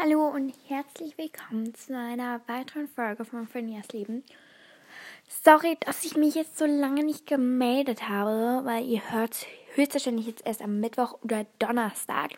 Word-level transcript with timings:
Hallo 0.00 0.28
und 0.28 0.54
herzlich 0.68 1.18
willkommen 1.18 1.74
zu 1.74 1.98
einer 1.98 2.40
weiteren 2.46 2.86
Folge 2.86 3.24
von 3.24 3.48
Finias 3.48 3.88
Leben. 3.88 4.22
Sorry, 5.26 5.76
dass 5.80 6.04
ich 6.04 6.16
mich 6.16 6.36
jetzt 6.36 6.56
so 6.56 6.66
lange 6.66 7.02
nicht 7.02 7.26
gemeldet 7.26 8.08
habe, 8.08 8.64
weil 8.64 8.86
ihr 8.86 9.10
hört 9.10 9.44
höchstwahrscheinlich 9.74 10.28
jetzt 10.28 10.46
erst 10.46 10.62
am 10.62 10.78
Mittwoch 10.78 11.18
oder 11.24 11.46
Donnerstag. 11.58 12.30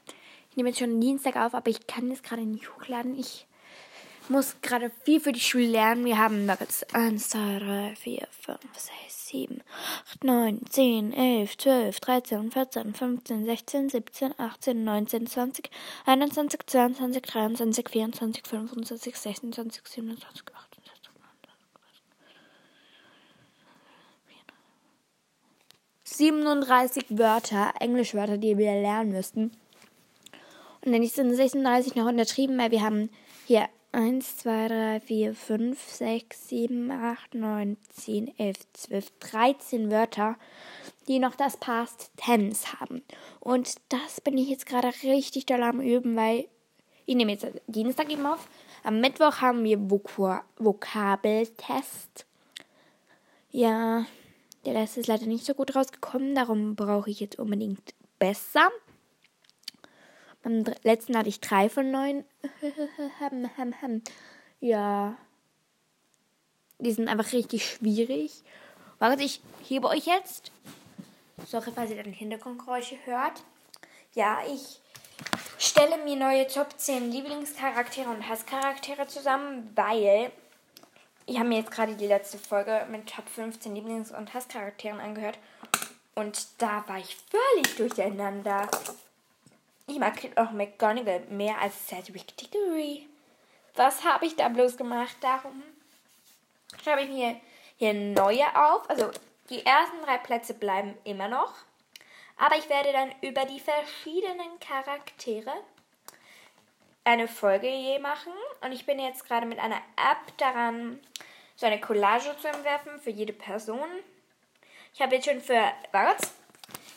Ich 0.48 0.56
nehme 0.56 0.70
jetzt 0.70 0.78
schon 0.78 1.02
Dienstag 1.02 1.36
auf, 1.36 1.54
aber 1.54 1.68
ich 1.68 1.86
kann 1.86 2.10
es 2.10 2.22
gerade 2.22 2.46
nicht 2.46 2.74
hochladen. 2.74 3.14
Ich 3.14 3.46
muss 4.30 4.56
gerade 4.62 4.90
viel 5.04 5.20
für 5.20 5.32
die 5.32 5.40
Schule 5.40 5.66
lernen. 5.66 6.04
Wir 6.04 6.16
haben 6.16 6.46
Nuggets 6.46 6.84
1, 6.94 7.30
2, 7.30 7.58
3, 7.58 7.94
4, 7.96 8.28
5, 8.30 8.58
6, 8.72 9.28
7, 9.28 9.62
8, 10.06 10.24
9, 10.24 10.60
10, 10.70 11.12
11, 11.12 11.58
12, 11.58 12.00
13, 12.00 12.50
14, 12.52 12.94
15, 12.94 13.44
16, 13.44 13.88
17, 13.90 14.34
18, 14.38 14.84
19, 14.84 15.26
20, 15.26 15.70
21, 16.06 16.60
22, 16.66 17.22
23, 17.22 17.88
24, 17.88 18.46
25, 18.46 19.16
26, 19.16 19.82
27, 19.86 20.44
28, 20.54 20.70
37 26.04 27.04
Wörter, 27.10 27.72
Englischwörter, 27.80 28.36
die 28.36 28.58
wir 28.58 28.72
lernen 28.72 29.12
müssten. 29.12 29.52
Und 30.84 30.92
dann 30.92 31.06
sind 31.06 31.34
36 31.34 31.94
noch 31.94 32.06
untertrieben, 32.06 32.58
weil 32.58 32.70
wir 32.70 32.82
haben 32.82 33.10
hier 33.46 33.68
1, 33.92 34.38
2, 34.38 34.68
3, 34.68 35.00
4, 35.00 35.34
5, 35.34 35.80
6, 35.80 36.48
7, 36.48 36.90
8, 36.90 37.34
9, 37.34 37.76
10, 37.92 38.38
11, 38.38 38.56
12, 38.72 39.12
13 39.18 39.90
Wörter, 39.90 40.36
die 41.08 41.18
noch 41.18 41.34
das 41.34 41.56
Past 41.56 42.12
Tense 42.16 42.72
haben. 42.78 43.02
Und 43.40 43.74
das 43.88 44.20
bin 44.20 44.38
ich 44.38 44.48
jetzt 44.48 44.66
gerade 44.66 44.92
richtig 45.02 45.46
doll 45.46 45.62
am 45.62 45.80
Üben, 45.80 46.14
weil 46.14 46.46
ich 47.06 47.16
nehme 47.16 47.32
jetzt 47.32 47.48
Dienstag 47.66 48.12
eben 48.12 48.26
auf. 48.26 48.48
Am 48.84 49.00
Mittwoch 49.00 49.40
haben 49.40 49.64
wir 49.64 49.90
Vok 49.90 50.44
Vokabeltest. 50.58 52.26
Ja, 53.50 54.06
der 54.64 54.74
Rest 54.74 54.98
ist 54.98 55.08
leider 55.08 55.26
nicht 55.26 55.44
so 55.44 55.54
gut 55.54 55.74
rausgekommen, 55.74 56.36
darum 56.36 56.76
brauche 56.76 57.10
ich 57.10 57.18
jetzt 57.18 57.40
unbedingt 57.40 57.94
besser. 58.20 58.68
Beim 60.42 60.64
letzten 60.82 61.16
hatte 61.16 61.28
ich 61.28 61.40
drei 61.40 61.68
von 61.68 61.90
neun. 61.90 62.24
ja. 64.60 65.16
Die 66.78 66.92
sind 66.92 67.08
einfach 67.08 67.32
richtig 67.32 67.66
schwierig. 67.66 68.42
Warte, 68.98 69.22
ich 69.22 69.40
hebe 69.68 69.88
euch 69.88 70.06
jetzt. 70.06 70.50
Sorry, 71.46 71.72
falls 71.74 71.90
ihr 71.90 72.02
dann 72.02 72.12
Hintergrundgeräusche 72.12 72.96
hört. 73.04 73.42
Ja, 74.14 74.38
ich 74.52 74.80
stelle 75.58 76.02
mir 76.04 76.16
neue 76.16 76.46
Top 76.46 76.68
10 76.76 77.10
Lieblingscharaktere 77.10 78.08
und 78.08 78.28
Hasscharaktere 78.28 79.06
zusammen, 79.06 79.70
weil 79.74 80.32
ich 81.26 81.38
habe 81.38 81.48
mir 81.48 81.58
jetzt 81.58 81.70
gerade 81.70 81.94
die 81.94 82.06
letzte 82.06 82.38
Folge 82.38 82.86
mit 82.90 83.08
Top 83.08 83.28
15 83.28 83.74
Lieblings- 83.74 84.10
und 84.10 84.34
Hasscharakteren 84.34 85.00
angehört. 85.00 85.38
Und 86.14 86.46
da 86.58 86.84
war 86.88 86.98
ich 86.98 87.16
völlig 87.30 87.76
durcheinander. 87.76 88.68
Ich 89.90 89.98
mag 89.98 90.14
auch 90.36 90.52
McGonagall 90.52 91.24
mehr 91.30 91.60
als 91.60 91.88
Cedric 91.88 92.36
Diggory. 92.36 93.08
Was 93.74 94.04
habe 94.04 94.24
ich 94.24 94.36
da 94.36 94.48
bloß 94.48 94.76
gemacht? 94.76 95.16
Darum 95.20 95.64
schreibe 96.80 97.02
ich 97.02 97.08
mir 97.08 97.40
hier 97.76 97.92
neue 97.92 98.46
auf. 98.54 98.88
Also 98.88 99.10
die 99.48 99.66
ersten 99.66 100.00
drei 100.04 100.18
Plätze 100.18 100.54
bleiben 100.54 100.96
immer 101.02 101.26
noch. 101.26 101.54
Aber 102.36 102.56
ich 102.56 102.68
werde 102.68 102.92
dann 102.92 103.12
über 103.20 103.44
die 103.46 103.58
verschiedenen 103.58 104.60
Charaktere 104.60 105.52
eine 107.02 107.26
Folge 107.26 107.68
je 107.68 107.98
machen. 107.98 108.32
Und 108.60 108.70
ich 108.70 108.86
bin 108.86 109.00
jetzt 109.00 109.26
gerade 109.26 109.44
mit 109.44 109.58
einer 109.58 109.82
App 109.96 110.36
daran, 110.36 111.00
so 111.56 111.66
eine 111.66 111.80
Collage 111.80 112.36
zu 112.40 112.46
entwerfen 112.46 113.00
für 113.00 113.10
jede 113.10 113.32
Person. 113.32 113.88
Ich 114.94 115.02
habe 115.02 115.16
jetzt 115.16 115.28
schon 115.28 115.40
für. 115.40 115.72
Warte. 115.90 116.28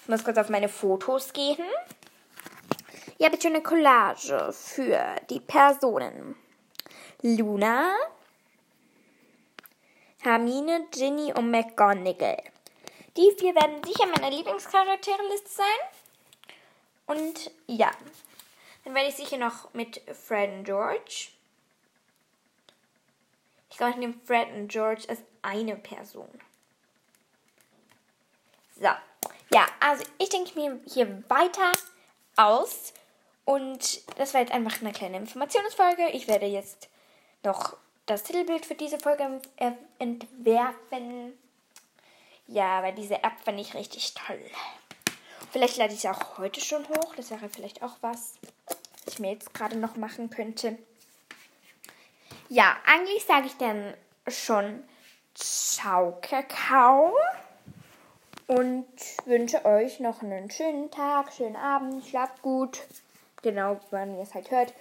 Ich 0.04 0.10
muss 0.10 0.24
kurz 0.24 0.38
auf 0.38 0.50
meine 0.50 0.70
Fotos 0.70 1.34
gehen. 1.34 1.66
Habe 3.24 3.36
jetzt 3.36 3.44
schon 3.44 3.54
eine 3.54 3.64
Collage 3.64 4.52
für 4.52 5.16
die 5.30 5.40
Personen. 5.40 6.36
Luna, 7.22 7.96
Hermine, 10.20 10.88
Ginny 10.92 11.32
und 11.32 11.50
McGonagall. 11.50 12.44
Die 13.16 13.32
vier 13.40 13.56
werden 13.56 13.82
sicher 13.82 14.08
meine 14.08 14.30
Lieblingscharakterliste 14.30 15.50
sein. 15.50 15.66
Und 17.06 17.52
ja, 17.68 17.92
dann 18.84 18.94
werde 18.94 19.08
ich 19.08 19.16
sicher 19.16 19.38
noch 19.38 19.74
mit 19.74 20.02
Fred 20.14 20.52
und 20.58 20.66
George. 20.66 21.30
Ich 23.70 23.78
glaube, 23.78 23.92
ich 23.92 23.98
nehme 24.00 24.16
Fred 24.26 24.50
und 24.54 24.68
George 24.68 25.04
als 25.08 25.22
eine 25.42 25.78
Person. 25.78 26.28
So. 28.76 28.90
Ja, 29.50 29.66
also 29.80 30.04
ich 30.18 30.28
denke 30.28 30.60
mir 30.60 30.82
hier 30.86 31.24
weiter 31.30 31.72
aus. 32.36 32.92
Und 33.46 34.02
das 34.18 34.34
war 34.34 34.42
jetzt 34.42 34.54
einfach 34.54 34.82
eine 34.82 34.94
kleine 34.94 35.18
Informationsfolge. 35.18 36.10
Ich 36.14 36.28
werde 36.28 36.46
jetzt 36.46 36.90
noch 37.44 37.76
das 38.06 38.24
Titelbild 38.24 38.66
für 38.66 38.76
diese 38.76 39.00
Folge 39.00 39.42
entwerfen. 40.00 41.34
Ja, 42.48 42.82
weil 42.84 42.94
diese 42.94 43.24
App 43.24 43.40
fand 43.44 43.60
ich 43.60 43.74
richtig 43.74 44.14
toll. 44.14 44.42
Vielleicht 45.52 45.78
lade 45.78 45.94
ich 45.94 46.02
sie 46.02 46.10
auch 46.10 46.38
heute 46.38 46.62
schon 46.62 46.88
hoch. 46.88 47.16
Das 47.16 47.32
wäre 47.32 47.50
vielleicht 47.50 47.84
auch 47.84 47.98
was, 48.02 48.36
was 48.66 49.14
ich 49.14 49.20
mir 49.20 49.32
jetzt 49.32 49.54
gerade 49.54 49.78
noch 49.78 49.98
machen 49.98 50.30
könnte. 50.30 50.78
Ja, 52.50 52.78
eigentlich 52.86 53.26
sage 53.26 53.48
ich 53.48 53.58
dann 53.58 53.94
schon 54.28 54.84
Ciao, 55.36 56.20
Kakao. 56.22 57.14
Und 58.48 58.88
wünsche 59.26 59.66
euch 59.66 60.00
noch 60.00 60.22
einen 60.22 60.52
schönen 60.52 60.92
Tag, 60.92 61.34
schönen 61.34 61.56
Abend, 61.56 62.06
schlaft 62.06 62.42
gut 62.42 62.80
genau, 63.44 63.80
wann 63.92 64.16
ihr 64.16 64.24
es 64.24 64.34
halt 64.34 64.50
hört. 64.50 64.74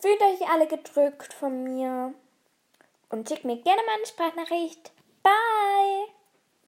Fühlt 0.00 0.20
euch 0.20 0.48
alle 0.50 0.66
gedrückt 0.66 1.32
von 1.32 1.64
mir 1.64 2.12
und 3.08 3.28
schickt 3.28 3.44
mir 3.44 3.56
gerne 3.56 3.82
mal 3.86 3.96
eine 3.96 4.06
Sprachnachricht. 4.06 4.92
Bye! 5.22 5.99